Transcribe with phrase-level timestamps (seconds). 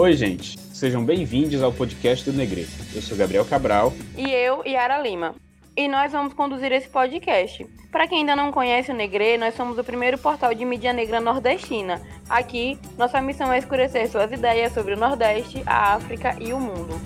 [0.00, 0.58] Oi, gente.
[0.58, 2.66] Sejam bem-vindos ao podcast do Negre.
[2.94, 3.92] Eu sou Gabriel Cabral.
[4.16, 5.34] E eu, Yara Lima.
[5.76, 7.66] E nós vamos conduzir esse podcast.
[7.92, 11.20] Para quem ainda não conhece o Negre, nós somos o primeiro portal de mídia negra
[11.20, 12.00] nordestina.
[12.30, 16.98] Aqui, nossa missão é escurecer suas ideias sobre o Nordeste, a África e o mundo.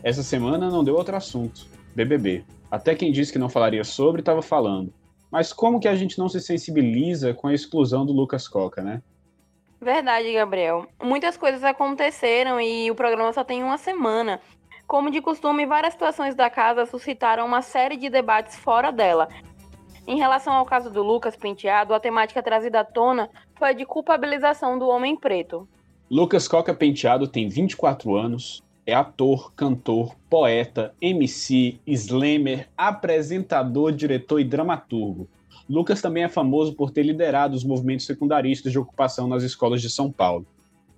[0.00, 1.66] Essa semana não deu outro assunto.
[1.92, 2.44] BBB.
[2.70, 4.94] Até quem disse que não falaria sobre estava falando.
[5.28, 9.02] Mas como que a gente não se sensibiliza com a exclusão do Lucas Coca, né?
[9.84, 10.86] Verdade, Gabriel.
[11.02, 14.40] Muitas coisas aconteceram e o programa só tem uma semana.
[14.86, 19.28] Como de costume, várias situações da casa suscitaram uma série de debates fora dela.
[20.06, 23.84] Em relação ao caso do Lucas Penteado, a temática trazida à tona foi a de
[23.84, 25.68] culpabilização do homem preto.
[26.10, 34.44] Lucas Coca Penteado tem 24 anos, é ator, cantor, poeta, MC, slammer, apresentador, diretor e
[34.44, 35.28] dramaturgo.
[35.68, 39.88] Lucas também é famoso por ter liderado os movimentos secundaristas de ocupação nas escolas de
[39.88, 40.46] São Paulo.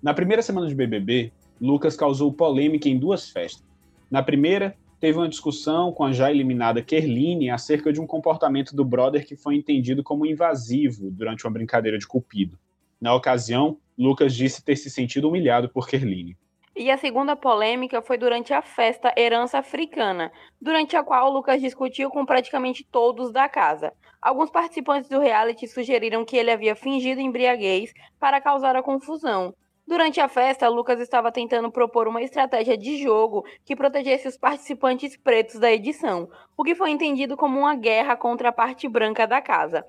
[0.03, 3.65] Na primeira semana de BBB, Lucas causou polêmica em duas festas.
[4.11, 8.83] Na primeira, teve uma discussão com a já eliminada Kerline acerca de um comportamento do
[8.83, 12.57] brother que foi entendido como invasivo durante uma brincadeira de cupido.
[12.99, 16.35] Na ocasião, Lucas disse ter se sentido humilhado por Kerline.
[16.79, 22.07] E a segunda polêmica foi durante a festa Herança Africana, durante a qual Lucas discutiu
[22.11, 23.91] com praticamente todos da casa.
[24.21, 29.55] Alguns participantes do reality sugeriram que ele havia fingido embriaguez para causar a confusão.
[29.87, 35.17] Durante a festa, Lucas estava tentando propor uma estratégia de jogo que protegesse os participantes
[35.17, 39.41] pretos da edição, o que foi entendido como uma guerra contra a parte branca da
[39.41, 39.83] casa.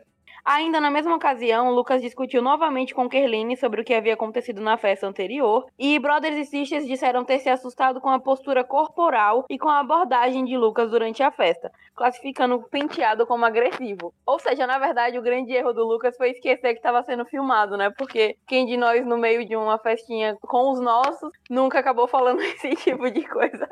[0.51, 4.79] Ainda na mesma ocasião, Lucas discutiu novamente com Kerline sobre o que havia acontecido na
[4.79, 9.59] festa anterior, e Brothers e Sisters disseram ter se assustado com a postura corporal e
[9.59, 14.15] com a abordagem de Lucas durante a festa, classificando o penteado como agressivo.
[14.25, 17.77] Ou seja, na verdade, o grande erro do Lucas foi esquecer que estava sendo filmado,
[17.77, 17.91] né?
[17.91, 22.41] Porque quem de nós, no meio de uma festinha com os nossos, nunca acabou falando
[22.41, 23.69] esse tipo de coisa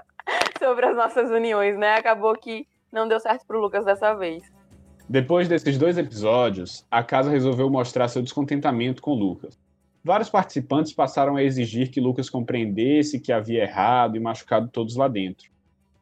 [0.59, 1.95] sobre as nossas uniões, né?
[1.95, 4.56] Acabou que não deu certo pro Lucas dessa vez.
[5.09, 9.57] Depois desses dois episódios, a casa resolveu mostrar seu descontentamento com Lucas.
[10.03, 15.07] Vários participantes passaram a exigir que Lucas compreendesse que havia errado e machucado todos lá
[15.07, 15.49] dentro.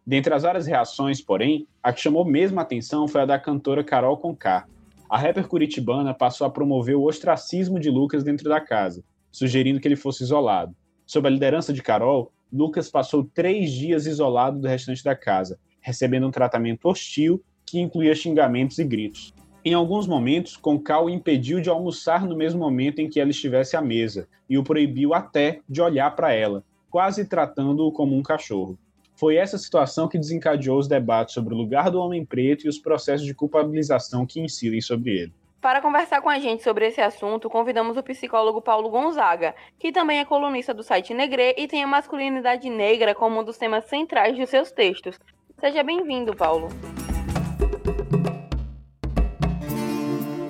[0.06, 3.84] Dentre as várias reações, porém, a que chamou mesmo a atenção foi a da cantora
[3.84, 4.66] Carol Conká.
[5.08, 9.86] A rapper curitibana passou a promover o ostracismo de Lucas dentro da casa, sugerindo que
[9.86, 10.74] ele fosse isolado.
[11.04, 16.26] Sob a liderança de Carol, Lucas passou três dias isolado do restante da casa, recebendo
[16.26, 17.42] um tratamento hostil
[17.74, 19.34] que incluía xingamentos e gritos.
[19.64, 23.82] Em alguns momentos, Concal impediu de almoçar no mesmo momento em que ela estivesse à
[23.82, 28.78] mesa e o proibiu até de olhar para ela, quase tratando-o como um cachorro.
[29.16, 32.78] Foi essa situação que desencadeou os debates sobre o lugar do homem preto e os
[32.78, 35.32] processos de culpabilização que incidem sobre ele.
[35.60, 40.20] Para conversar com a gente sobre esse assunto, convidamos o psicólogo Paulo Gonzaga, que também
[40.20, 44.36] é colunista do site Negre e tem a masculinidade negra como um dos temas centrais
[44.36, 45.18] de seus textos.
[45.58, 46.68] Seja bem-vindo, Paulo.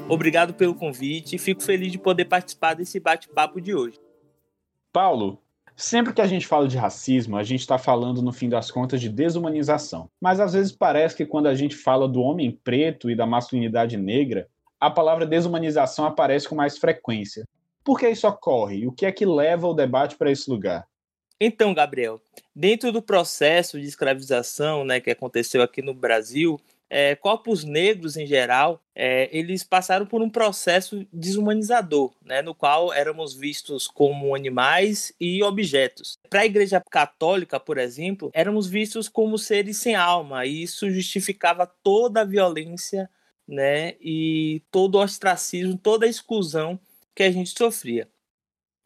[0.08, 3.98] Obrigado pelo convite e fico feliz de poder participar desse bate-papo de hoje.
[4.92, 5.40] Paulo,
[5.74, 9.00] sempre que a gente fala de racismo, a gente está falando, no fim das contas,
[9.00, 10.10] de desumanização.
[10.20, 13.96] Mas às vezes parece que quando a gente fala do homem preto e da masculinidade
[13.96, 14.46] negra,
[14.78, 17.48] a palavra desumanização aparece com mais frequência.
[17.82, 18.80] Por que isso ocorre?
[18.80, 20.86] E o que é que leva o debate para esse lugar?
[21.40, 22.20] Então, Gabriel,
[22.54, 28.26] dentro do processo de escravização né, que aconteceu aqui no Brasil, é, corpos negros em
[28.26, 35.12] geral, é, eles passaram por um processo desumanizador, né, no qual éramos vistos como animais
[35.18, 36.18] e objetos.
[36.30, 41.66] Para a Igreja Católica, por exemplo, éramos vistos como seres sem alma, e isso justificava
[41.66, 43.10] toda a violência
[43.46, 46.78] né, e todo o ostracismo, toda a exclusão
[47.14, 48.08] que a gente sofria.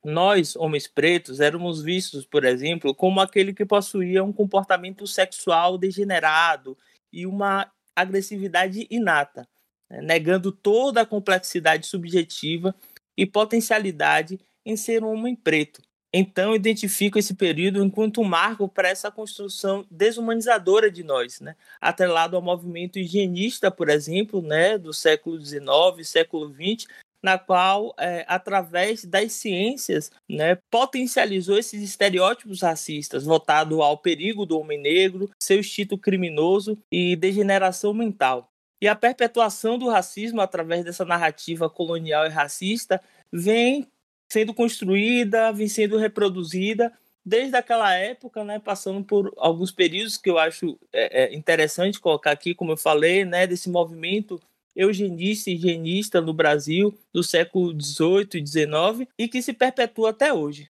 [0.04, 6.78] Nós, homens pretos, éramos vistos, por exemplo, como aquele que possuía um comportamento sexual degenerado
[7.12, 7.70] e uma
[8.00, 9.48] agressividade inata,
[9.88, 12.74] né, negando toda a complexidade subjetiva
[13.16, 15.82] e potencialidade em ser um homem preto.
[16.12, 21.54] Então, identifico esse período enquanto um marco para essa construção desumanizadora de nós, né?
[21.78, 24.78] atrelado ao movimento higienista, por exemplo, né?
[24.78, 25.68] do século XIX,
[26.04, 26.86] século XX,
[27.22, 34.58] na qual, é, através das ciências, né, potencializou esses estereótipos racistas, voltado ao perigo do
[34.58, 38.50] homem negro, seu instinto criminoso e degeneração mental.
[38.80, 43.00] E a perpetuação do racismo através dessa narrativa colonial e racista
[43.32, 43.88] vem
[44.30, 46.92] sendo construída, vem sendo reproduzida
[47.24, 52.30] desde aquela época, né, passando por alguns períodos que eu acho é, é interessante colocar
[52.30, 54.40] aqui, como eu falei, né, desse movimento
[54.78, 60.32] eugenista e higienista no Brasil do século XVIII e XIX e que se perpetua até
[60.32, 60.70] hoje.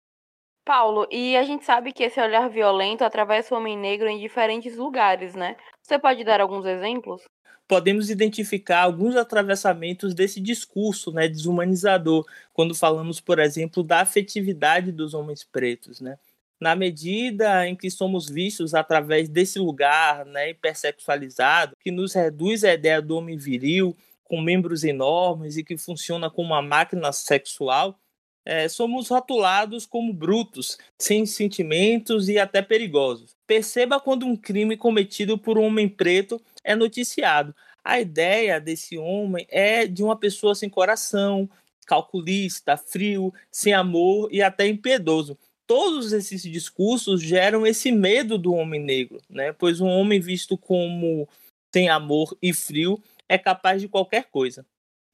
[0.62, 4.76] Paulo, e a gente sabe que esse olhar violento atravessa o homem negro em diferentes
[4.76, 5.56] lugares, né?
[5.82, 7.22] Você pode dar alguns exemplos?
[7.66, 15.14] Podemos identificar alguns atravessamentos desse discurso né, desumanizador, quando falamos, por exemplo, da afetividade dos
[15.14, 16.00] homens pretos.
[16.00, 16.18] Né?
[16.60, 22.72] Na medida em que somos vistos através desse lugar né, hipersexualizado, que nos reduz a
[22.72, 27.98] ideia do homem viril, com membros enormes e que funciona como uma máquina sexual,
[28.44, 33.34] é, somos rotulados como brutos, sem sentimentos e até perigosos.
[33.46, 37.54] Perceba quando um crime cometido por um homem preto é noticiado.
[37.82, 41.48] A ideia desse homem é de uma pessoa sem coração,
[41.86, 45.38] calculista, frio, sem amor e até impiedoso.
[45.66, 49.52] Todos esses discursos geram esse medo do homem negro, né?
[49.52, 51.28] pois um homem visto como
[51.74, 54.64] sem amor e frio é capaz de qualquer coisa.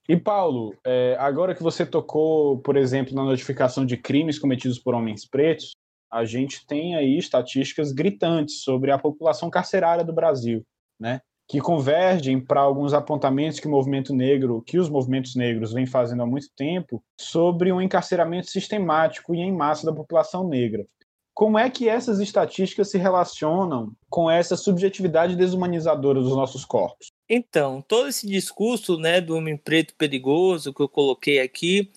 [0.08, 4.92] E Paulo, é, agora que você tocou, por exemplo, na notificação de crimes cometidos por
[4.92, 5.70] homens pretos,
[6.10, 10.64] a gente tem aí estatísticas gritantes sobre a população carcerária do Brasil,
[10.98, 11.20] né?
[11.50, 16.22] Que convergem para alguns apontamentos que o movimento negro, que os movimentos negros vêm fazendo
[16.22, 20.86] há muito tempo, sobre um encarceramento sistemático e em massa da população negra.
[21.34, 27.08] Como é que essas estatísticas se relacionam com essa subjetividade desumanizadora dos nossos corpos?
[27.28, 31.90] Então, todo esse discurso né, do homem preto perigoso que eu coloquei aqui,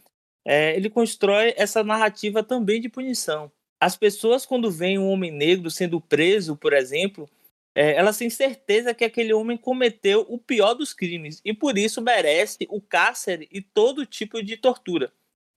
[0.43, 3.51] é, ele constrói essa narrativa também de punição.
[3.79, 7.29] As pessoas, quando veem um homem negro sendo preso, por exemplo,
[7.75, 12.01] é, elas têm certeza que aquele homem cometeu o pior dos crimes e por isso
[12.01, 15.11] merece o cárcere e todo tipo de tortura.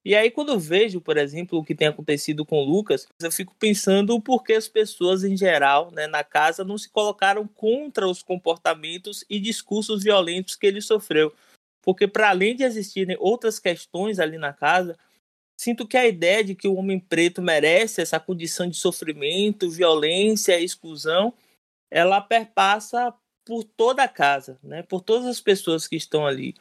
[0.07, 3.33] E aí, quando eu vejo, por exemplo, o que tem acontecido com o Lucas, eu
[3.33, 8.07] fico pensando por que as pessoas, em geral, né, na casa, não se colocaram contra
[8.07, 11.35] os comportamentos e discursos violentos que ele sofreu.
[11.83, 14.97] Porque, para além de existirem outras questões ali na casa,
[15.57, 20.61] sinto que a ideia de que o homem preto merece essa condição de sofrimento, violência,
[20.61, 21.35] exclusão,
[21.91, 23.13] ela perpassa
[23.45, 26.55] por toda a casa, né, por todas as pessoas que estão ali.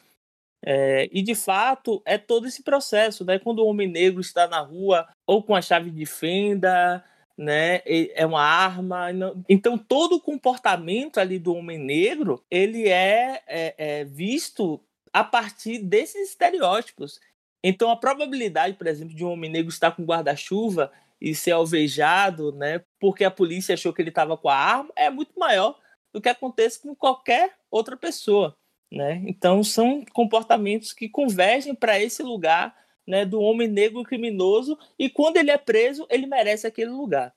[0.68, 3.38] É, e de fato é todo esse processo, né?
[3.38, 7.04] Quando o homem negro está na rua ou com a chave de fenda,
[7.38, 7.81] né?
[7.86, 9.10] É uma arma.
[9.48, 14.81] Então todo o comportamento ali do homem negro ele é, é, é visto
[15.13, 17.19] a partir desses estereótipos.
[17.68, 22.52] Então a probabilidade, por exemplo, de um homem negro estar com guarda-chuva e ser alvejado,
[22.52, 22.84] né?
[23.00, 25.76] Porque a polícia achou que ele estava com a arma é muito maior
[26.14, 28.56] do que acontece com qualquer outra pessoa.
[28.92, 29.24] Né?
[29.26, 32.76] Então, são comportamentos que convergem para esse lugar
[33.06, 37.34] né, do homem negro criminoso, e quando ele é preso, ele merece aquele lugar.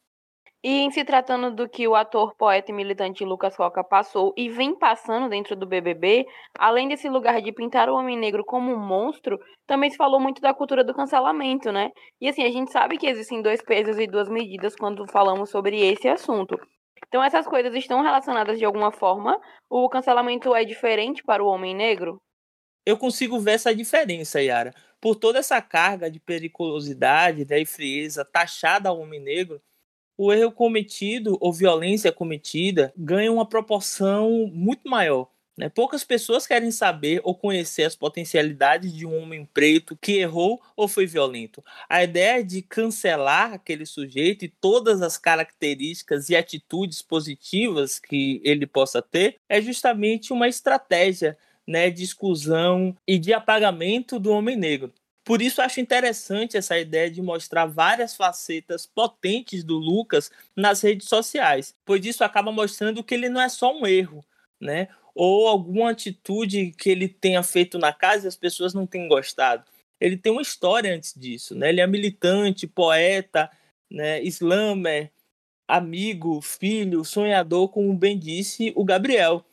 [0.63, 4.49] E em se tratando do que o ator, poeta e militante Lucas Coca passou e
[4.49, 6.27] vem passando dentro do BBB,
[6.59, 9.39] além desse lugar de pintar o homem negro como um monstro,
[9.69, 11.91] também se falou muito da cultura do cancelamento, né?
[12.21, 15.81] E assim, a gente sabe que existem dois pesos e duas medidas quando falamos sobre
[15.81, 16.57] esse assunto.
[17.07, 19.41] Então essas coisas estão relacionadas de alguma forma?
[19.71, 22.21] O cancelamento é diferente para o homem negro?
[22.85, 24.73] Eu consigo ver essa diferença, Yara.
[25.01, 29.61] Por toda essa carga de periculosidade né, e frieza taxada ao homem negro,
[30.19, 35.29] o erro cometido ou violência cometida ganha uma proporção muito maior.
[35.57, 35.69] Né?
[35.69, 40.87] Poucas pessoas querem saber ou conhecer as potencialidades de um homem preto que errou ou
[40.87, 41.65] foi violento.
[41.89, 48.67] A ideia de cancelar aquele sujeito e todas as características e atitudes positivas que ele
[48.67, 54.93] possa ter é justamente uma estratégia né, de exclusão e de apagamento do homem negro.
[55.25, 61.09] Por isso acho interessante essa ideia de mostrar várias facetas potentes do Lucas nas redes
[61.09, 64.25] sociais, pois isso acaba mostrando que ele não é só um erro,
[64.61, 64.89] né?
[65.19, 69.65] ou alguma atitude que ele tenha feito na casa e as pessoas não tenham gostado.
[70.01, 71.71] Ele tem uma história antes disso, né?
[71.71, 73.51] Ele é militante, poeta,
[73.91, 74.23] né?
[74.23, 75.11] Slammer,
[75.67, 79.45] amigo, filho, sonhador, como bem disse o Gabriel.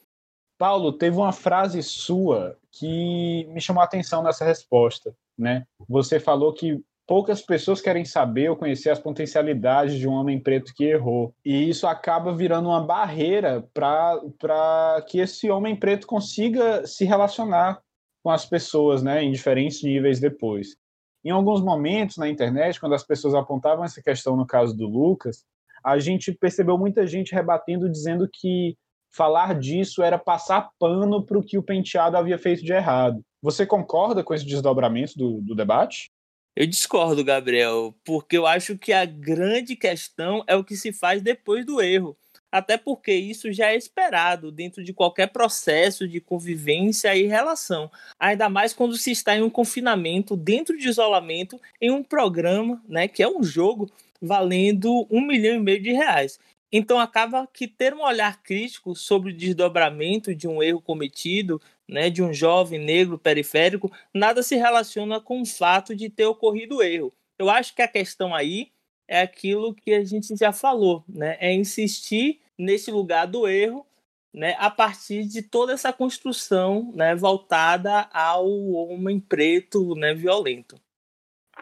[0.56, 5.66] Paulo, teve uma frase sua que me chamou a atenção nessa resposta, né?
[5.88, 10.74] Você falou que poucas pessoas querem saber ou conhecer as potencialidades de um homem preto
[10.76, 11.34] que errou.
[11.46, 17.80] E isso acaba virando uma barreira para que esse homem preto consiga se relacionar
[18.24, 20.76] com as pessoas, né, em diferentes níveis depois.
[21.24, 25.44] Em alguns momentos na internet, quando as pessoas apontavam essa questão no caso do Lucas,
[25.84, 28.76] a gente percebeu muita gente rebatendo dizendo que
[29.16, 33.22] falar disso era passar pano para o que o penteado havia feito de errado.
[33.42, 36.12] Você concorda com esse desdobramento do, do debate?
[36.56, 41.22] Eu discordo, Gabriel, porque eu acho que a grande questão é o que se faz
[41.22, 42.18] depois do erro.
[42.52, 47.92] Até porque isso já é esperado dentro de qualquer processo de convivência e relação.
[48.18, 53.08] Ainda mais quando se está em um confinamento, dentro de isolamento, em um programa, né,
[53.08, 53.92] que é um jogo
[54.22, 56.40] valendo um milhão e meio de reais.
[56.72, 62.10] Então acaba que ter um olhar crítico sobre o desdobramento de um erro cometido, né,
[62.10, 66.84] de um jovem negro periférico, nada se relaciona com o fato de ter ocorrido o
[66.84, 67.14] erro.
[67.38, 68.72] Eu acho que a questão aí
[69.08, 73.86] é aquilo que a gente já falou, né, é insistir nesse lugar do erro,
[74.34, 80.76] né, a partir de toda essa construção, né, voltada ao homem preto, né, violento.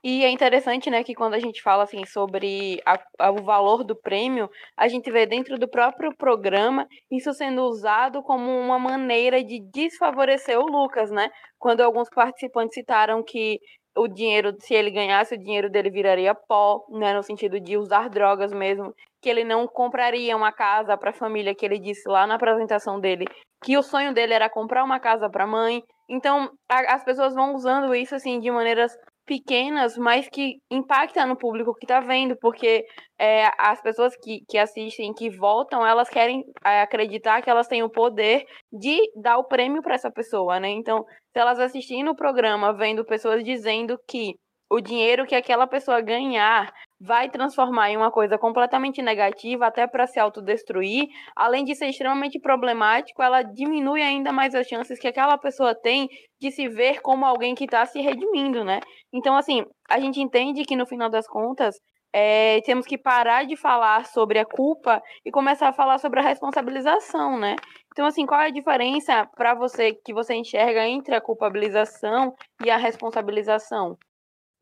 [0.04, 3.84] E é interessante, né, que quando a gente fala assim sobre a, a, o valor
[3.84, 9.44] do prêmio, a gente vê dentro do próprio programa isso sendo usado como uma maneira
[9.44, 11.30] de desfavorecer o Lucas, né?
[11.60, 13.60] Quando alguns participantes citaram que
[13.96, 18.10] o dinheiro, se ele ganhasse, o dinheiro dele viraria pó, né, no sentido de usar
[18.10, 22.26] drogas mesmo, que ele não compraria uma casa para a família, que ele disse lá
[22.26, 23.26] na apresentação dele,
[23.64, 25.84] que o sonho dele era comprar uma casa para a mãe.
[26.10, 28.92] Então, a, as pessoas vão usando isso assim de maneiras
[29.26, 32.86] pequenas, mas que impactam no público que está vendo, porque
[33.20, 37.84] é, as pessoas que, que assistem, que votam, elas querem é, acreditar que elas têm
[37.84, 40.70] o poder de dar o prêmio para essa pessoa, né?
[40.70, 44.34] Então, se elas assistirem no programa, vendo pessoas dizendo que
[44.74, 50.08] o dinheiro que aquela pessoa ganhar vai transformar em uma coisa completamente negativa, até para
[50.08, 55.38] se autodestruir, além de ser extremamente problemático, ela diminui ainda mais as chances que aquela
[55.38, 56.10] pessoa tem
[56.42, 58.80] de se ver como alguém que está se redimindo, né?
[59.14, 61.76] Então, assim, a gente entende que no final das contas,
[62.12, 66.24] é, temos que parar de falar sobre a culpa e começar a falar sobre a
[66.24, 67.56] responsabilização, né?
[67.92, 72.34] Então, assim, qual é a diferença para você que você enxerga entre a culpabilização
[72.66, 73.98] e a responsabilização?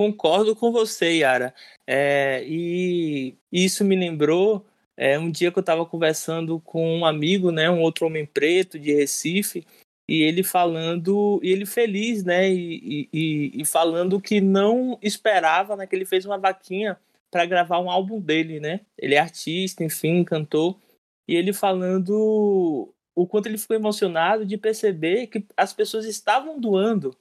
[0.01, 1.53] Concordo com você, Yara.
[1.86, 4.65] É, e isso me lembrou
[4.98, 8.79] é, um dia que eu estava conversando com um amigo, né, um outro homem preto
[8.79, 9.63] de Recife,
[10.10, 15.86] e ele falando, e ele feliz, né, e, e, e falando que não esperava, né,
[15.86, 16.98] que ele fez uma vaquinha
[17.29, 18.81] para gravar um álbum dele, né?
[18.98, 20.79] Ele é artista, enfim, cantor,
[21.27, 27.15] e ele falando o quanto ele ficou emocionado de perceber que as pessoas estavam doando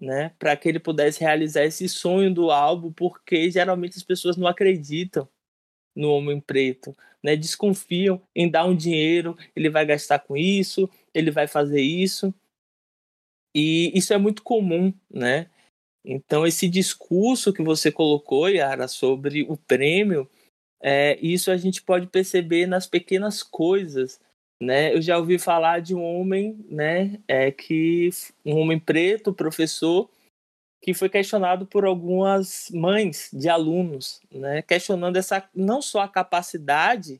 [0.00, 4.46] né, para que ele pudesse realizar esse sonho do álbum, porque geralmente as pessoas não
[4.46, 5.28] acreditam
[5.94, 11.30] no homem preto, né, desconfiam em dar um dinheiro, ele vai gastar com isso, ele
[11.30, 12.32] vai fazer isso,
[13.54, 15.50] e isso é muito comum, né?
[16.04, 20.30] Então esse discurso que você colocou, Yara, sobre o prêmio,
[20.80, 24.20] é, isso a gente pode perceber nas pequenas coisas,
[24.60, 24.94] né?
[24.94, 28.10] Eu já ouvi falar de um homem, né, é que
[28.44, 30.10] um homem preto, professor,
[30.82, 37.18] que foi questionado por algumas mães de alunos, né, questionando essa não só a capacidade,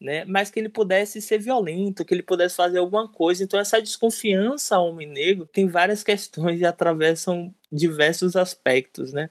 [0.00, 3.42] né, mas que ele pudesse ser violento, que ele pudesse fazer alguma coisa.
[3.42, 9.30] Então essa desconfiança ao homem negro tem várias questões e atravessam diversos aspectos, né?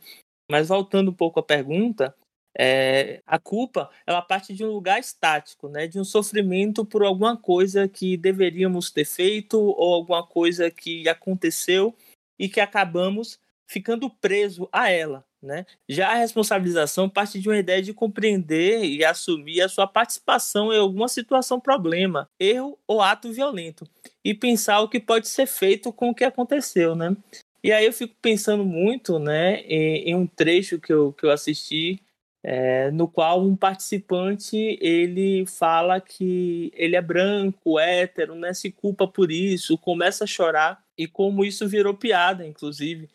[0.50, 2.16] Mas voltando um pouco à pergunta,
[2.58, 5.88] é, a culpa ela parte de um lugar estático, né?
[5.88, 11.94] de um sofrimento por alguma coisa que deveríamos ter feito ou alguma coisa que aconteceu
[12.40, 15.26] e que acabamos ficando preso a ela.
[15.42, 15.64] Né?
[15.88, 20.80] Já a responsabilização parte de uma ideia de compreender e assumir a sua participação em
[20.80, 23.88] alguma situação, problema, erro ou ato violento
[24.24, 26.96] e pensar o que pode ser feito com o que aconteceu.
[26.96, 27.16] Né?
[27.64, 31.32] E aí eu fico pensando muito né, em, em um trecho que eu, que eu
[31.32, 32.02] assisti
[32.48, 39.08] é, no qual um participante ele fala que ele é branco, hétero, né, se culpa
[39.08, 43.10] por isso, começa a chorar e como isso virou piada, inclusive,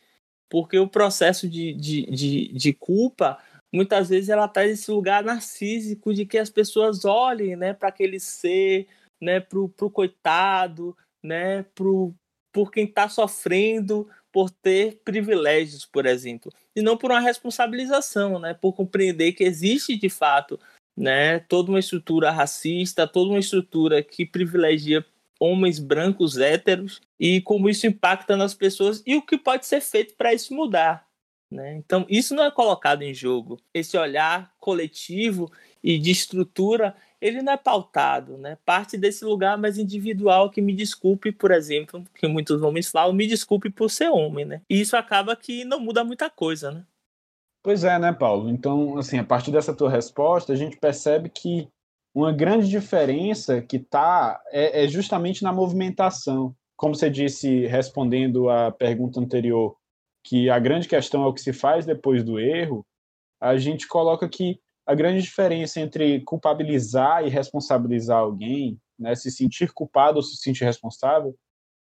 [0.49, 3.39] porque o processo de, de, de, de culpa
[3.73, 8.19] muitas vezes ela traz esse lugar narcísico de que as pessoas olhem, né, para aquele
[8.19, 8.89] ser,
[9.21, 12.13] né, pro, pro coitado, né, pro
[12.52, 18.54] por quem está sofrendo, por ter privilégios, por exemplo, e não por uma responsabilização, né,
[18.54, 20.59] por compreender que existe de fato,
[20.97, 25.04] né, toda uma estrutura racista, toda uma estrutura que privilegia
[25.40, 30.14] homens brancos héteros e como isso impacta nas pessoas e o que pode ser feito
[30.14, 31.09] para isso mudar.
[31.50, 31.75] Né?
[31.76, 33.59] Então, isso não é colocado em jogo.
[33.75, 35.50] Esse olhar coletivo
[35.83, 38.57] e de estrutura ele não é pautado, né?
[38.65, 43.27] Parte desse lugar mais individual que me desculpe, por exemplo, que muitos homens falam, me
[43.27, 44.62] desculpe por ser homem, né?
[44.69, 46.85] E isso acaba que não muda muita coisa, né?
[47.62, 48.49] Pois é, né, Paulo?
[48.49, 51.69] Então, assim, a partir dessa tua resposta, a gente percebe que
[52.15, 56.55] uma grande diferença que tá é, é justamente na movimentação.
[56.77, 59.77] Como você disse, respondendo à pergunta anterior,
[60.25, 62.85] que a grande questão é o que se faz depois do erro,
[63.41, 64.59] a gente coloca que
[64.91, 70.65] a grande diferença entre culpabilizar e responsabilizar alguém, né, se sentir culpado ou se sentir
[70.65, 71.33] responsável,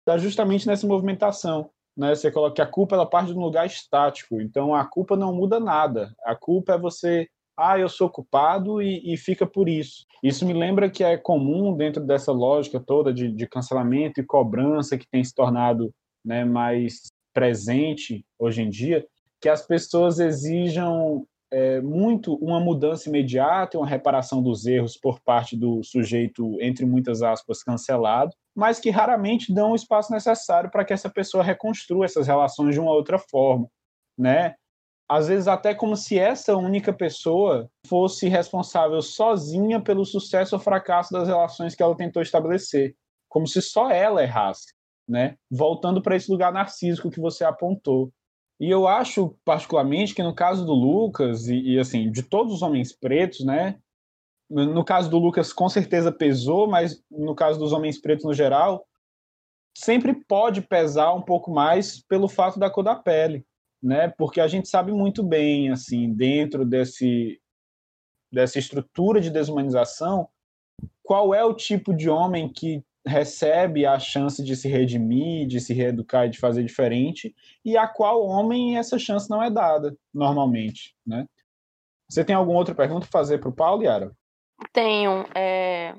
[0.01, 1.71] está justamente nessa movimentação.
[1.97, 2.17] Né?
[2.17, 5.33] Você coloca que a culpa ela parte de um lugar estático, então a culpa não
[5.33, 6.13] muda nada.
[6.25, 10.05] A culpa é você ah, eu sou culpado e, e, fica por isso.
[10.21, 14.99] Isso me lembra que é comum dentro dessa lógica toda de, de cancelamento e cobrança
[14.99, 15.95] que tem se tornado
[16.25, 19.07] né, mais presente hoje em dia,
[19.41, 21.25] que as pessoas exijam
[21.57, 27.23] é, muito uma mudança imediata uma reparação dos erros por parte do sujeito, entre muitas
[27.23, 32.27] aspas, cancelado, mas que raramente dão o espaço necessário para que essa pessoa reconstrua essas
[32.27, 33.67] relações de uma outra forma,
[34.19, 34.55] né?
[35.09, 41.13] às vezes até como se essa única pessoa fosse responsável sozinha pelo sucesso ou fracasso
[41.13, 42.95] das relações que ela tentou estabelecer,
[43.29, 44.75] como se só ela errasse,
[45.09, 45.37] né?
[45.51, 48.13] Voltando para esse lugar narcísico que você apontou.
[48.59, 52.63] E eu acho particularmente que no caso do Lucas e, e assim, de todos os
[52.63, 53.79] homens pretos, né?
[54.49, 58.87] No caso do Lucas com certeza pesou, mas no caso dos homens pretos no geral,
[59.77, 63.45] sempre pode pesar um pouco mais pelo fato da cor da pele
[63.83, 64.09] né?
[64.09, 67.41] Porque a gente sabe muito bem, assim, dentro desse
[68.33, 70.29] dessa estrutura de desumanização,
[71.03, 75.73] qual é o tipo de homem que recebe a chance de se redimir, de se
[75.73, 77.35] reeducar e de fazer diferente,
[77.65, 81.25] e a qual homem essa chance não é dada, normalmente, né?
[82.09, 84.13] Você tem alguma outra pergunta para fazer para o Paulo, Yara?
[84.73, 85.25] Tenho.
[85.35, 85.95] É...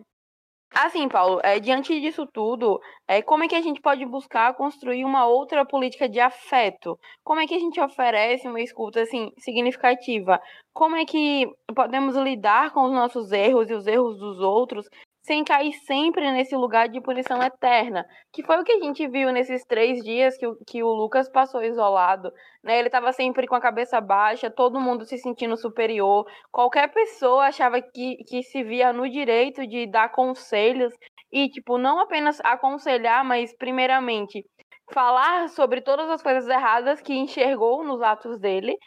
[0.74, 5.06] Assim, Paulo, é, diante disso tudo, é, como é que a gente pode buscar construir
[5.06, 7.00] uma outra política de afeto?
[7.24, 10.40] Como é que a gente oferece uma escuta assim significativa?
[10.74, 14.88] Como é que podemos lidar com os nossos erros e os erros dos outros
[15.28, 19.30] sem cair sempre nesse lugar de punição eterna, que foi o que a gente viu
[19.30, 22.32] nesses três dias que, o, que o Lucas passou isolado.
[22.64, 22.80] Né?
[22.80, 27.82] Ele estava sempre com a cabeça baixa, todo mundo se sentindo superior, qualquer pessoa achava
[27.82, 30.94] que, que se via no direito de dar conselhos
[31.30, 34.46] e, tipo, não apenas aconselhar, mas, primeiramente,
[34.94, 38.78] falar sobre todas as coisas erradas que enxergou nos atos dele,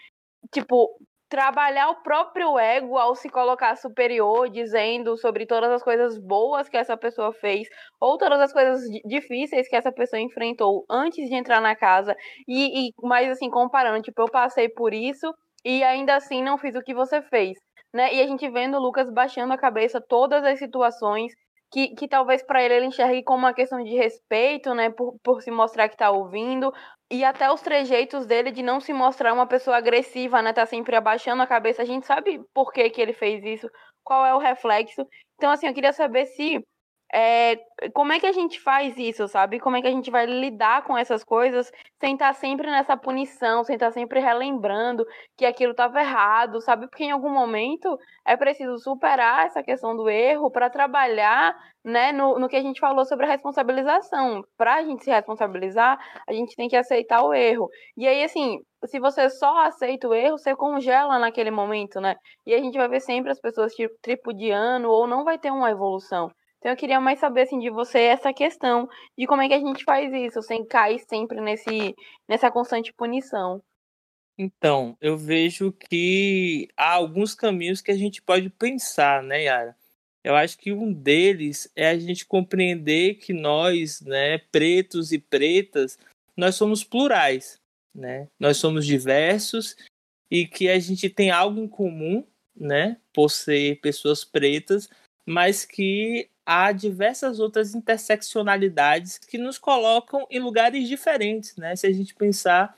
[0.51, 0.89] tipo,
[1.31, 6.77] trabalhar o próprio ego ao se colocar superior, dizendo sobre todas as coisas boas que
[6.77, 7.69] essa pessoa fez,
[8.01, 12.17] ou todas as coisas difíceis que essa pessoa enfrentou antes de entrar na casa,
[12.49, 15.33] e, e mais assim, comparando, tipo, eu passei por isso
[15.65, 17.57] e ainda assim não fiz o que você fez.
[17.95, 18.13] Né?
[18.15, 21.33] E a gente vendo o Lucas baixando a cabeça todas as situações
[21.71, 25.43] que, que talvez para ele ele enxergue como uma questão de respeito, né, por, por
[25.43, 26.73] se mostrar que está ouvindo,
[27.11, 30.97] e até os trejeitos dele de não se mostrar uma pessoa agressiva, né, tá sempre
[30.97, 31.83] abaixando a cabeça.
[31.83, 33.69] A gente sabe por que, que ele fez isso,
[34.05, 35.07] qual é o reflexo.
[35.37, 36.65] Então, assim, eu queria saber se
[37.13, 37.59] é,
[37.93, 39.59] como é que a gente faz isso, sabe?
[39.59, 42.97] Como é que a gente vai lidar com essas coisas sem estar tá sempre nessa
[42.97, 45.05] punição, sem estar tá sempre relembrando
[45.37, 46.87] que aquilo estava errado, sabe?
[46.89, 52.39] Porque em algum momento é preciso superar essa questão do erro para trabalhar né, no,
[52.39, 54.45] no que a gente falou sobre a responsabilização.
[54.57, 57.69] Para a gente se responsabilizar, a gente tem que aceitar o erro.
[57.97, 62.17] E aí, assim, se você só aceita o erro, você congela naquele momento, né?
[62.47, 66.31] E a gente vai ver sempre as pessoas tripudiando ou não vai ter uma evolução.
[66.61, 68.87] Então eu queria mais saber assim de você essa questão
[69.19, 71.95] de como é que a gente faz isso sem cair sempre nesse
[72.29, 73.63] nessa constante punição.
[74.43, 79.77] Então, eu vejo que há alguns caminhos que a gente pode pensar, né, Yara?
[80.25, 85.99] Eu acho que um deles é a gente compreender que nós, né, pretos e pretas,
[86.35, 87.61] nós somos plurais,
[87.95, 88.29] né?
[88.39, 89.77] Nós somos diversos
[90.31, 94.89] e que a gente tem algo em comum, né, por ser pessoas pretas,
[95.27, 101.77] mas que há diversas outras interseccionalidades que nos colocam em lugares diferentes, né?
[101.77, 102.77] Se a gente pensar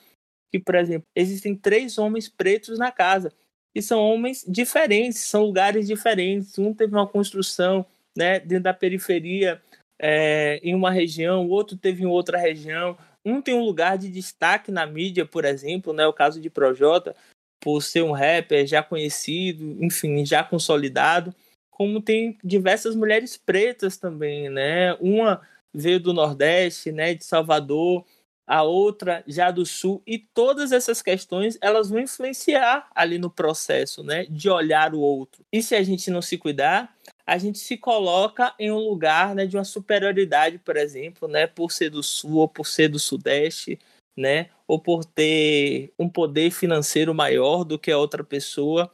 [0.53, 3.33] que, por exemplo, existem três homens pretos na casa
[3.75, 6.59] e são homens diferentes, são lugares diferentes.
[6.59, 9.63] Um teve uma construção, né, dentro da periferia,
[9.99, 12.95] é, em uma região, o outro teve em outra região.
[13.25, 17.17] Um tem um lugar de destaque na mídia, por exemplo, né, o caso de Projota,
[17.59, 21.35] por ser um rapper já conhecido, enfim, já consolidado
[21.83, 24.95] como tem diversas mulheres pretas também, né?
[25.01, 25.41] Uma
[25.75, 28.05] veio do Nordeste, né, de Salvador,
[28.47, 34.05] a outra já do Sul, e todas essas questões elas vão influenciar ali no processo,
[34.05, 35.45] né, de olhar o outro.
[35.51, 36.95] E se a gente não se cuidar,
[37.27, 41.73] a gente se coloca em um lugar, né, de uma superioridade, por exemplo, né, por
[41.73, 43.77] ser do Sul ou por ser do Sudeste,
[44.17, 48.89] né, ou por ter um poder financeiro maior do que a outra pessoa.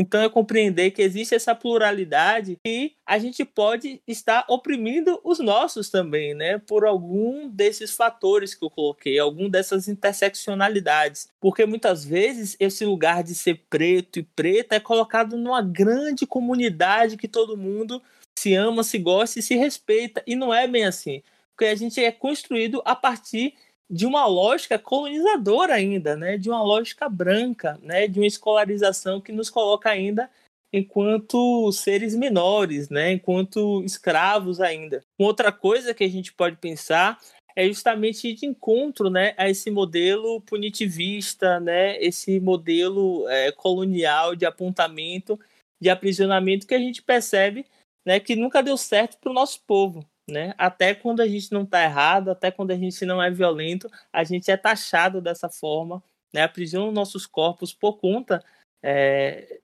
[0.00, 5.90] Então é compreender que existe essa pluralidade e a gente pode estar oprimindo os nossos
[5.90, 6.56] também, né?
[6.56, 11.28] Por algum desses fatores que eu coloquei, algum dessas interseccionalidades.
[11.40, 17.16] Porque muitas vezes esse lugar de ser preto e preta é colocado numa grande comunidade
[17.16, 18.00] que todo mundo
[18.38, 20.22] se ama, se gosta e se respeita.
[20.24, 21.24] E não é bem assim.
[21.56, 23.52] Porque a gente é construído a partir
[23.90, 26.36] de uma lógica colonizadora ainda, né?
[26.36, 28.06] De uma lógica branca, né?
[28.06, 30.30] De uma escolarização que nos coloca ainda
[30.72, 33.12] enquanto seres menores, né?
[33.12, 35.02] Enquanto escravos ainda.
[35.18, 37.18] Outra coisa que a gente pode pensar
[37.56, 42.00] é justamente de encontro, né, a esse modelo punitivista, né?
[42.00, 45.36] Esse modelo é, colonial de apontamento,
[45.80, 47.66] de aprisionamento que a gente percebe,
[48.06, 48.20] né?
[48.20, 50.54] Que nunca deu certo para o nosso povo, né?
[50.58, 54.22] Até quando a gente não está errado, até quando a gente não é violento, a
[54.24, 56.42] gente é taxado dessa forma, né?
[56.42, 58.44] Aprisiona nossos corpos por conta
[58.82, 59.60] é,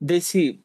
[0.00, 0.62] desse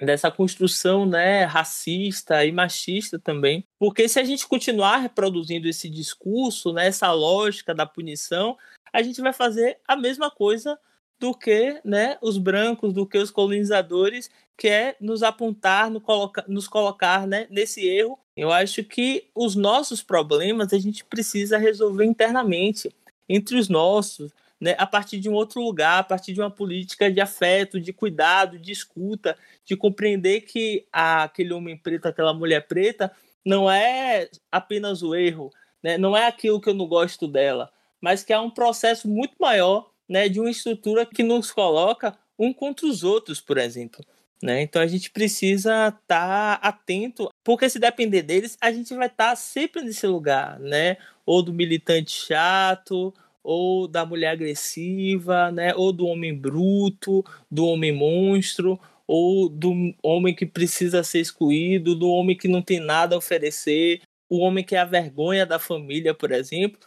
[0.00, 3.66] dessa construção né, racista e machista também.
[3.78, 8.56] Porque se a gente continuar reproduzindo esse discurso, né, essa lógica da punição,
[8.92, 10.78] a gente vai fazer a mesma coisa
[11.20, 16.44] do que né, os brancos, do que os colonizadores, que é nos apontar, nos colocar,
[16.48, 18.18] nos colocar né, nesse erro.
[18.34, 22.90] Eu acho que os nossos problemas a gente precisa resolver internamente,
[23.28, 27.12] entre os nossos, né, a partir de um outro lugar, a partir de uma política
[27.12, 33.12] de afeto, de cuidado, de escuta, de compreender que aquele homem preto, aquela mulher preta,
[33.44, 35.50] não é apenas o erro,
[35.82, 39.34] né, não é aquilo que eu não gosto dela, mas que é um processo muito
[39.38, 44.04] maior né, de uma estrutura que nos coloca um contra os outros, por exemplo.
[44.42, 44.62] Né?
[44.62, 49.30] Então a gente precisa estar tá atento, porque se depender deles, a gente vai estar
[49.30, 50.96] tá sempre nesse lugar, né?
[51.24, 55.74] Ou do militante chato, ou da mulher agressiva, né?
[55.76, 62.08] Ou do homem bruto, do homem monstro, ou do homem que precisa ser excluído, do
[62.08, 66.14] homem que não tem nada a oferecer, o homem que é a vergonha da família,
[66.14, 66.80] por exemplo.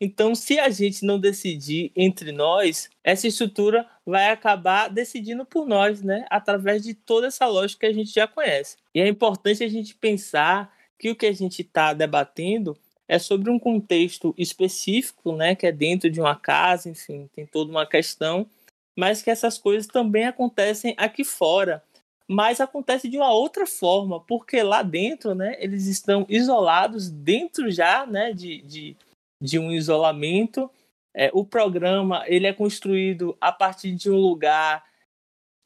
[0.00, 6.02] Então, se a gente não decidir entre nós, essa estrutura vai acabar decidindo por nós,
[6.02, 6.26] né?
[6.30, 8.76] Através de toda essa lógica que a gente já conhece.
[8.94, 12.76] E é importante a gente pensar que o que a gente está debatendo
[13.08, 15.54] é sobre um contexto específico, né?
[15.54, 18.46] Que é dentro de uma casa, enfim, tem toda uma questão,
[18.94, 21.82] mas que essas coisas também acontecem aqui fora.
[22.28, 28.04] Mas acontece de uma outra forma, porque lá dentro, né, eles estão isolados dentro já,
[28.04, 28.96] né, de, de
[29.40, 30.70] de um isolamento.
[31.14, 34.84] É, o programa ele é construído a partir de um lugar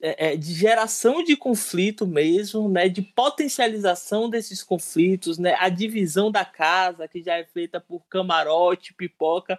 [0.03, 6.31] é, é, de geração de conflito mesmo, né, de potencialização desses conflitos, né, a divisão
[6.31, 9.59] da casa que já é feita por camarote, pipoca.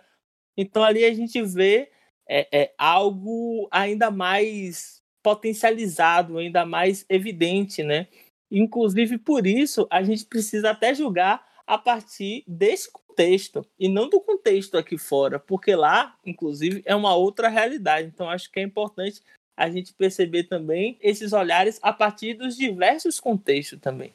[0.58, 1.91] Então ali a gente vê
[2.28, 8.08] é, é algo ainda mais potencializado, ainda mais evidente, né?
[8.50, 14.19] Inclusive por isso a gente precisa até julgar a partir desse contexto e não do
[14.21, 18.08] contexto aqui fora, porque lá, inclusive, é uma outra realidade.
[18.08, 19.21] Então, acho que é importante
[19.58, 24.13] a gente perceber também esses olhares a partir dos diversos contextos também.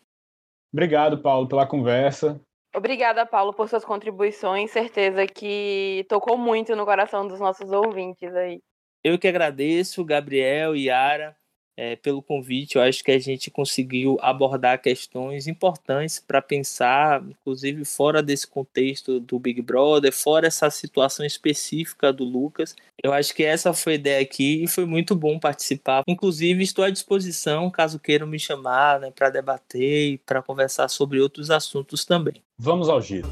[0.73, 2.41] Obrigado, Paulo, pela conversa.
[2.75, 4.71] Obrigada, Paulo, por suas contribuições.
[4.71, 8.61] Certeza que tocou muito no coração dos nossos ouvintes aí.
[9.05, 11.37] Eu que agradeço, Gabriel e Yara
[11.77, 12.77] é, pelo convite.
[12.77, 19.21] Eu acho que a gente conseguiu abordar questões importantes para pensar, inclusive fora desse contexto
[19.21, 22.75] do Big Brother, fora essa situação específica do Lucas.
[23.03, 26.03] Eu acho que essa foi a ideia aqui e foi muito bom participar.
[26.09, 31.21] Inclusive, estou à disposição caso queiram me chamar né, para debater e para conversar sobre
[31.21, 32.43] outros assuntos também.
[32.59, 33.29] Vamos ao giro.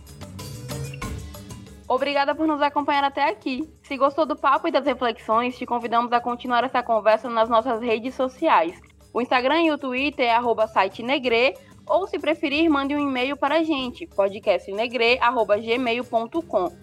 [1.87, 3.69] Obrigada por nos acompanhar até aqui.
[3.83, 7.79] Se gostou do papo e das reflexões, te convidamos a continuar essa conversa nas nossas
[7.79, 8.81] redes sociais.
[9.13, 11.53] O Instagram e o Twitter é arroba site negre,
[11.85, 16.75] ou se preferir, mande um e-mail para a gente, podcastnegre.gmail.com.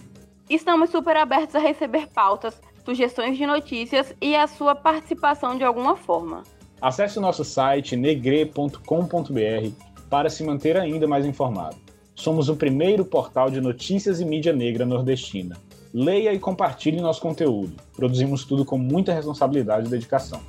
[0.49, 5.97] Estamos super abertos a receber pautas, sugestões de notícias e a sua participação de alguma
[5.97, 6.45] forma.
[6.83, 8.77] Acesse o nosso site negre.com.br
[10.11, 11.77] para se manter ainda mais informado.
[12.13, 15.57] Somos o primeiro portal de notícias e mídia negra nordestina.
[15.95, 17.77] Leia e compartilhe nosso conteúdo.
[17.95, 20.41] Produzimos tudo com muita responsabilidade e dedicação.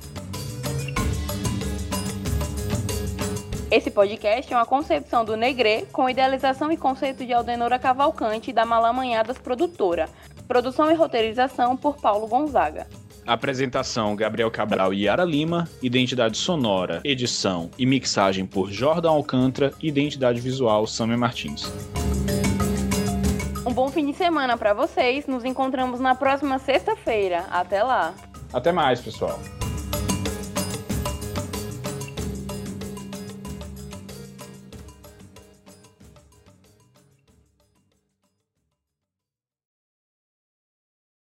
[3.70, 8.66] Esse podcast é uma concepção do Negre, com idealização e conceito de Aldenora Cavalcante da
[8.66, 10.08] Malamanhadas Produtora.
[10.48, 12.88] Produção e roteirização por Paulo Gonzaga.
[13.26, 20.40] Apresentação Gabriel Cabral e Yara Lima, identidade sonora, edição e mixagem por Jordan Alcântara, identidade
[20.40, 21.72] visual Samia Martins.
[23.66, 25.26] Um bom fim de semana para vocês.
[25.26, 27.46] Nos encontramos na próxima sexta-feira.
[27.50, 28.14] Até lá.
[28.52, 29.40] Até mais, pessoal.